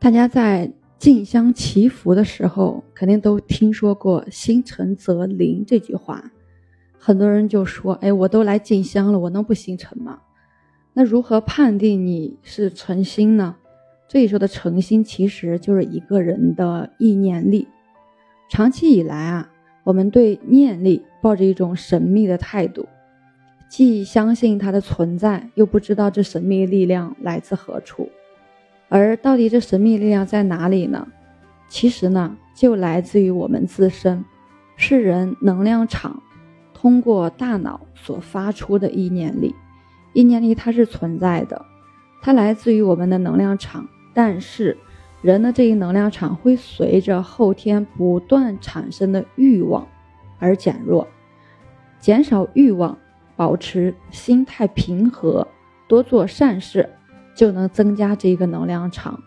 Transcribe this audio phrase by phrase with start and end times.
[0.00, 6.32] 大家在进香祈福的时候，肯定都听说过“心诚则灵”这句话。
[6.98, 10.20] 很多人就说：“哎，我都来进香了，我能不心诚吗？”
[10.94, 13.56] 那如何判定你是诚心呢？
[14.08, 17.68] 这里说的诚心，其实就是一个人的意念力。
[18.48, 19.50] 长期以来啊，
[19.84, 22.88] 我们对念力抱着一种神秘的态度，
[23.68, 28.08] 既相信它的存在，又不知道这神秘力量来自何处。
[28.90, 31.06] 而到底这神秘力量在哪里呢？
[31.68, 34.24] 其实呢，就来自于我们自身，
[34.76, 36.22] 是人能量场。
[36.74, 39.54] 通过大脑所发出的意念力，
[40.12, 41.64] 意念力它是存在的，
[42.20, 43.86] 它来自于我们的能量场。
[44.12, 44.76] 但是，
[45.22, 49.86] 人的这一能量场会随着后天不断产生的欲望
[50.38, 51.06] 而减弱。
[52.00, 52.98] 减少欲望，
[53.36, 55.46] 保持心态平和，
[55.86, 56.88] 多做善事，
[57.34, 59.22] 就能增加这个能量场。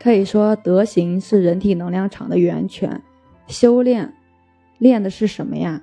[0.00, 3.02] 可以说，德行是人体能量场的源泉。
[3.46, 4.14] 修炼，
[4.78, 5.82] 练的是什么呀？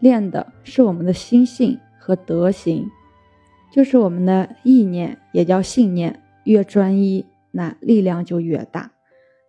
[0.00, 2.90] 练的是我们的心性和德行，
[3.70, 6.20] 就是我们的意念，也叫信念。
[6.44, 8.90] 越专一，那力量就越大。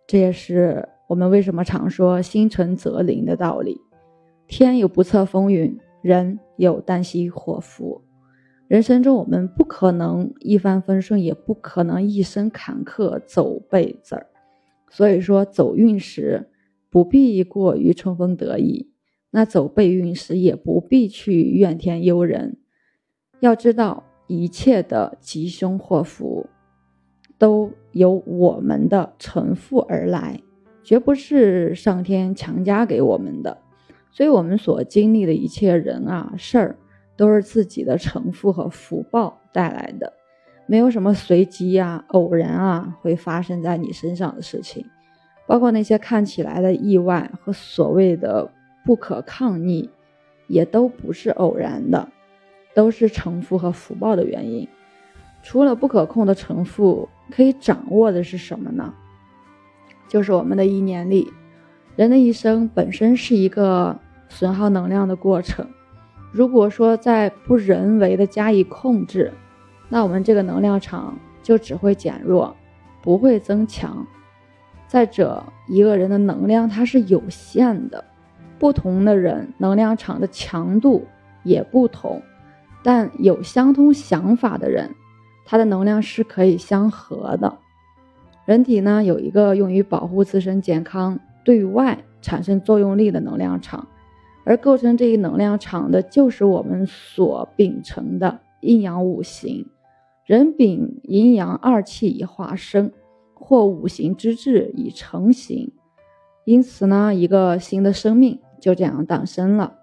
[0.06, 3.80] 这也是我们为什么常说“心诚则灵”的道理。
[4.46, 8.00] 天有不测风云，人有旦夕祸福。
[8.66, 14.26] 人生中，我们不可能一帆风顺，也不可能一生坎坷走背字儿。
[14.90, 16.48] 所以说，走运时
[16.90, 18.90] 不必过于春风得意。
[19.30, 22.56] 那走背运时也不必去怨天尤人，
[23.40, 26.46] 要知道一切的吉凶祸福
[27.36, 30.40] 都由我们的承负而来，
[30.84, 33.58] 绝不是上天强加给我们的。
[34.12, 36.78] 所以，我们所经历的一切人啊事儿，
[37.16, 40.12] 都是自己的承负和福报带来的，
[40.66, 44.84] 没有什么随机呀、偶然啊会发生在你身上的事情，
[45.46, 48.50] 包括那些看起来的意外和所谓的。
[48.86, 49.88] 不可抗逆，
[50.46, 52.06] 也都不是偶然的，
[52.74, 54.68] 都是成负和福报的原因。
[55.42, 58.92] 除了不可控的成负，可以掌握的是什么呢？
[60.06, 61.32] 就是我们的意念力。
[61.96, 63.98] 人的一生本身是一个
[64.28, 65.66] 损耗能量的过程。
[66.34, 69.32] 如果说在不人为的加以控制，
[69.88, 72.56] 那我们这个能量场就只会减弱，
[73.00, 74.04] 不会增强。
[74.88, 78.04] 再者，一个人的能量它是有限的。
[78.58, 81.06] 不同的人能量场的强度
[81.44, 82.20] 也不同，
[82.82, 84.90] 但有相通想法的人，
[85.46, 87.58] 他的能量是可以相合的。
[88.44, 93.86] 人体呢有一个用于保护自身健康、对外产生作用力的能量场，
[94.44, 99.66] 而构成这一能量场的就是我们所秉承的阴阳五行。
[100.24, 102.92] 人秉阴阳二气以化生，
[103.34, 105.72] 或五行之志以成形，
[106.44, 108.38] 因此呢，一个新的生命。
[108.60, 109.74] 就这样诞生了，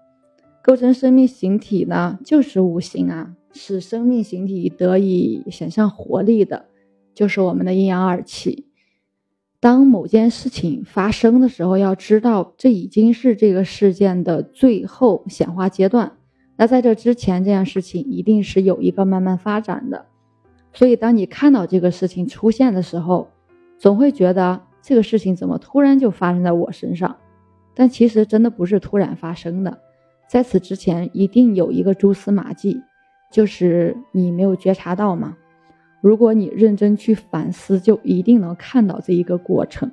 [0.60, 6.64] 构成生命形体呢，就是五行啊，使生命形体得以显象活力的，
[7.14, 8.66] 就是我们的阴阳二气。
[9.62, 16.10] 当某件事情发生的时候，要知道这已经是这个事件的最后显化阶段。
[16.56, 20.06] 那在这之前，这件事情一定是有一个慢慢发展的。
[20.72, 23.28] 所以，当你看到这个事情出现的时候，
[23.78, 27.16] 总会觉得这个事情怎么突然就发生在我身上？
[27.72, 29.78] 但其实真的不是突然发生的，
[30.28, 32.80] 在此之前一定有一个蛛丝马迹，
[33.30, 35.36] 就是你没有觉察到吗？
[36.02, 39.90] 如果你认真去反思，就一定能看到这一个过程，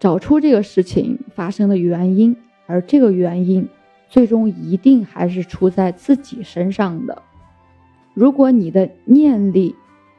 [0.00, 2.34] 找出这个事情发生的原因，
[2.66, 3.68] 而这个原因
[4.08, 7.22] 最终一定还是出在自己身上的。
[8.14, 9.76] 如果你的念力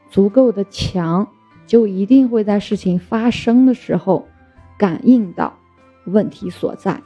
[0.08, 1.28] 足够的强，
[1.66, 4.26] 就一定会在事情发生的时候
[4.78, 5.52] 感应到。
[6.08, 7.02] 问题所在，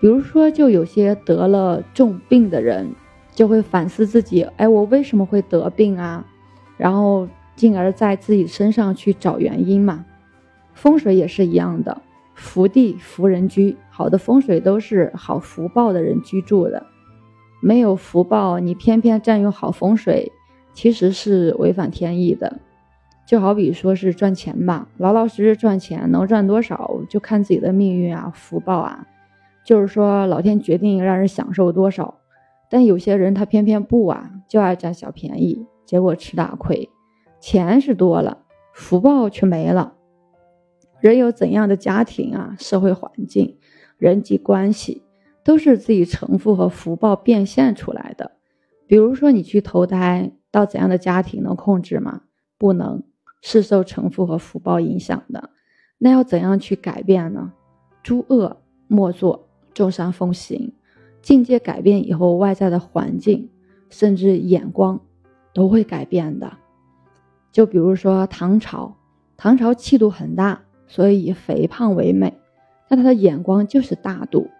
[0.00, 2.92] 比如说，就有些得了重病的人，
[3.32, 6.26] 就会反思自己，哎，我为什么会得病啊？
[6.76, 10.04] 然后进而在自己身上去找原因嘛。
[10.72, 12.02] 风水也是一样的，
[12.34, 16.84] 福地福人居，好的风水都是好福报的人居住的。
[17.62, 20.30] 没有福报，你偏偏占用好风水，
[20.72, 22.60] 其实是违反天意的。
[23.26, 29.06] 就好比说是赚钱吧，老老实实赚钱，能赚多少就看自己的命运啊、福报啊。
[29.64, 32.18] 就是说，老天决定让人享受多少，
[32.68, 36.90] 但有些人他偏偏不啊，就爱占小便宜，结果吃大亏。
[37.46, 38.38] 钱是多了，
[38.72, 39.92] 福报却没了。
[40.98, 43.58] 人有怎样的家庭啊、社会环境、
[43.98, 45.02] 人际关系，
[45.44, 48.32] 都是自己成负和福报变现出来的。
[48.86, 52.22] 比如说，你去投胎到怎样的家庭，能控制吗？
[52.56, 53.02] 不能。
[53.42, 55.50] 是受成负和福报影响的，
[55.98, 57.52] 那要怎样去改变呢？
[58.02, 58.56] 诸恶
[58.88, 60.72] 莫作，众善奉行。
[61.20, 63.50] 境界改变以后，外在的环境
[63.90, 64.98] 甚至眼光
[65.52, 66.50] 都会改变的。
[67.54, 68.96] 就比如说唐朝，
[69.36, 72.34] 唐朝气度很大，所以以肥胖为美，
[72.88, 74.50] 但他的眼光就是大度。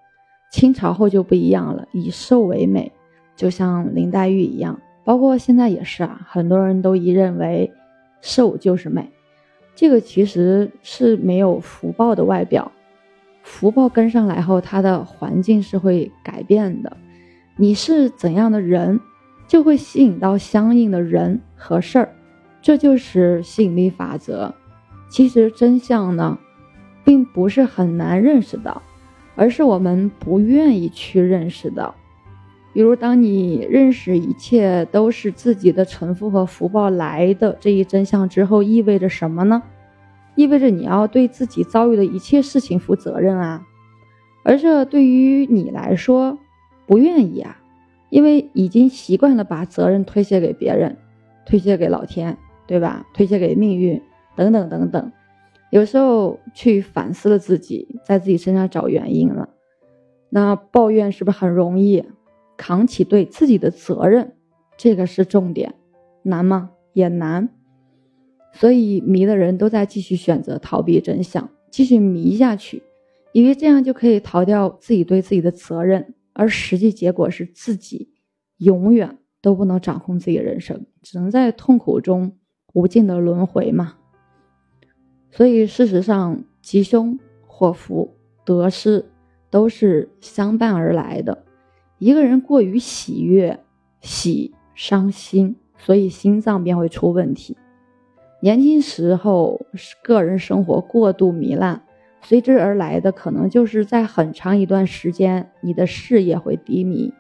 [0.52, 2.92] 清朝后就不一样了，以瘦为美，
[3.34, 7.72] 就像林黛玉一样，包括现在也是啊，很多人都一认为
[8.20, 9.10] 瘦就是美，
[9.74, 12.70] 这个其实是没有福报的外表。
[13.42, 16.96] 福报跟上来后，它的环境是会改变的。
[17.56, 19.00] 你是怎样的人，
[19.48, 22.14] 就会吸引到相应的人和事儿，
[22.64, 24.54] 这就是吸引力法则。
[25.10, 26.38] 其实真相呢，
[27.04, 28.80] 并不是很难认识到，
[29.36, 31.94] 而是我们不愿意去认识到。
[32.72, 39.62] 比如，当你认识一切都是自己的臣服和福报来的这一真相之后，意味着什么呢？
[40.34, 43.66] 意味着你要对自己遭遇的一切事情负责任啊，
[44.42, 46.38] 而这对于你来说
[46.86, 47.58] 不愿意啊，
[48.08, 50.96] 因为已经习惯了把责任推卸给别人，
[51.44, 53.06] 推卸给老天，对吧？
[53.12, 54.00] 推卸给命运
[54.36, 55.12] 等等等等，
[55.70, 59.48] 有时候去反思了自己，在自己身上找原因了，
[60.30, 62.04] 那抱怨是不是很容易？
[62.56, 64.34] 扛起对自己的责任，
[64.76, 65.74] 这个是重点，
[66.22, 66.70] 难吗？
[66.92, 67.48] 也难。
[68.52, 72.84] 所以迷的人都在继续选择逃避真相，继续迷下去，
[73.32, 78.12] 以为这样就可以逃掉自己对自己的责任，而实际结果是自己
[78.58, 82.36] 永远都不能掌控自己的人生，只能在痛苦中
[82.74, 83.94] 无尽的轮回嘛。
[85.30, 89.06] 所以事实上，吉凶祸福得失
[89.48, 91.44] 都是相伴而来的。
[91.98, 93.60] 一个人过于喜悦，
[94.00, 97.56] 喜伤心，所以心脏便会出问题。
[98.40, 99.60] 年轻时候
[100.02, 101.82] 个人生活过度糜烂，
[102.20, 107.12] 随之而来的可能就是在很长一段时间，你的事业会低迷。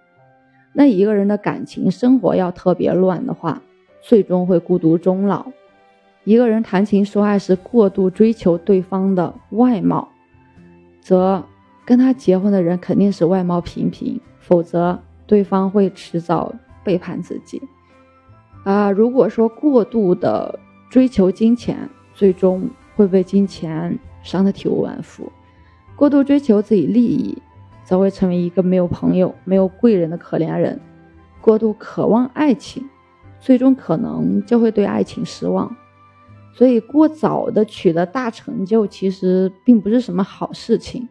[0.74, 3.62] 那一个人的感情生活要特别乱的话，
[4.06, 5.46] 最终会孤独终老。
[6.24, 10.08] 一个人谈情说爱时过度追求对方的外貌，
[11.00, 11.42] 则
[11.84, 16.54] 跟他结婚的人肯定是外貌平平，否则对方会迟早
[16.84, 17.62] 背叛自己。
[18.64, 20.60] 啊，如果说过度的。
[20.90, 21.76] 追求金钱，
[22.14, 25.24] 最终会被金钱伤得体无完肤；
[25.96, 27.36] 过度追求自己利益，
[27.82, 30.78] 则会成为一个没有朋友、没有贵人的可怜人；
[31.40, 32.88] 过度渴望爱情，
[33.44, 35.70] 最终可能就会对爱情失望。
[36.54, 41.06] 所以，过早的取得大成就，其实并不是什么好事情，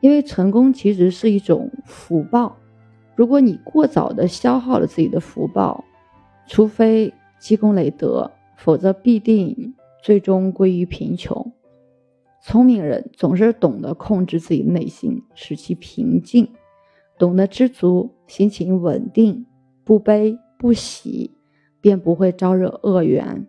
[0.00, 2.56] 因为成功其实是一种福报。
[3.16, 5.82] 如果你过早的消耗了自己的福报，
[6.46, 8.30] 除非积功累德。
[8.56, 11.52] 否则必定最终归于贫穷。
[12.40, 16.48] 聪明人总是懂得控制自己内心，使其平静，
[17.18, 19.44] 懂得知足，心情稳定，
[19.82, 21.33] 不悲不喜，
[21.84, 23.46] 便不会招惹恶缘。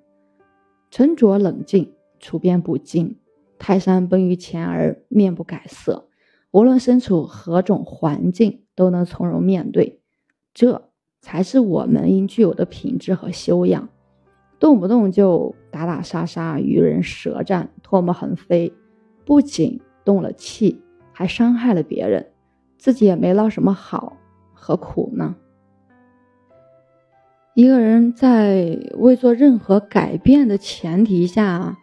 [0.91, 3.15] 沉着冷静，处变不惊。
[3.57, 6.09] 泰山崩于前而面不改色，
[6.51, 10.01] 无论身处何种环境，都能从容面对。
[10.53, 10.89] 这
[11.21, 13.87] 才是我们应具有的品质和修养。
[14.59, 18.73] 动不动就打打杀杀、与人舌战、唾沫横飞，
[19.23, 20.81] 不仅动了气，
[21.13, 22.33] 还伤害了别人，
[22.77, 24.17] 自己也没捞什么好，
[24.53, 25.37] 何苦呢？
[27.55, 31.77] 一个人在未做任何改变的前提下，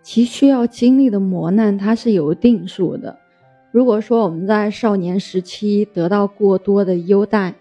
[0.00, 3.18] 其需要经历的磨难，它是有定数的。
[3.72, 7.52] 如果说我们在少年时期得到过多的优待，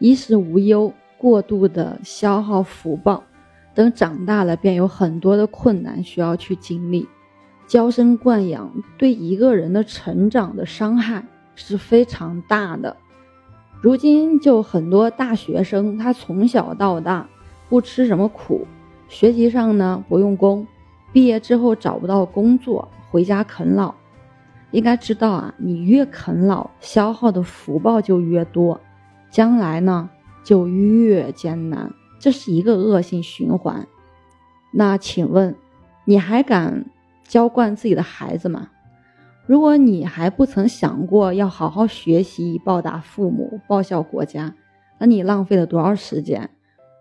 [0.00, 3.22] 衣食无忧，过度的消耗福报。
[3.72, 7.06] 等长大了，便有很多的困难需要去经历。
[7.68, 11.24] 娇生惯养对一个人的成长的伤害
[11.54, 12.96] 是非常大的。
[13.82, 17.28] 如今就很多大学生，他从小到大
[17.68, 18.64] 不吃什么苦，
[19.08, 20.64] 学习上呢不用功，
[21.12, 23.92] 毕业之后找不到工作，回家啃老。
[24.70, 28.80] 应该知道啊，你越啃老，消耗的福报就越多，
[29.30, 30.08] 将来呢
[30.44, 31.92] 就越艰难。
[32.20, 33.88] 这是一个恶性循环，
[34.70, 35.56] 那请问，
[36.04, 36.86] 你还敢
[37.26, 38.68] 娇惯自己的孩子吗？
[39.46, 44.54] 如果你还不曾想过要好好学习，报答父母，报效国家，
[44.98, 46.50] 那你浪费了多少时间？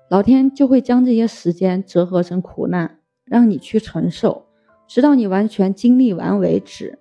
[0.10, 4.46] 老天就会将这些时间折合成苦难，让你去承受，
[4.88, 7.00] 直到你完全经历完为止。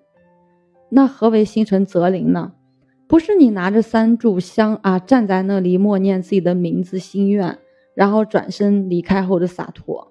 [0.89, 2.53] 那何为心诚则灵呢？
[3.07, 7.57] 不是你拿着三炷香啊，站在那里默念自己的名字心愿。
[7.93, 10.10] 然后转身离开后的洒脱，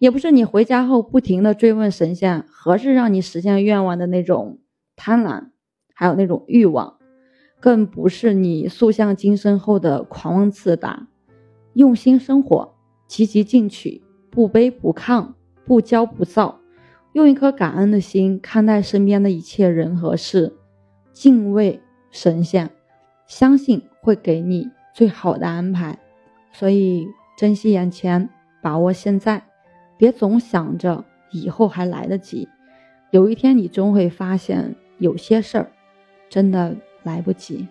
[0.00, 4.58] 也不是你回家后不停的追问神仙何时让你实现愿望的那种
[4.96, 5.50] 贪婪，
[5.94, 6.96] 还有那种欲望，
[7.60, 11.06] 更不是你塑像金身后的狂妄自大。
[11.74, 12.74] 用心生活，
[13.06, 15.34] 积极进取，不卑不亢，
[15.66, 16.60] 不骄不躁，
[17.12, 20.56] 用一颗感恩的心看待身边的一切人和事，
[21.12, 21.78] 敬畏
[22.10, 22.70] 神仙，
[23.26, 25.98] 相信会给你最好的安排。
[26.52, 28.30] 所以珍惜眼前，
[28.62, 29.49] 把握现在。
[30.00, 32.48] 别总想着以后还来得及，
[33.10, 35.70] 有一天你终会发现有些事儿
[36.30, 37.68] 真的来不及。